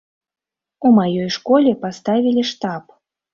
[0.87, 2.83] У маёй школе паставілі штаб.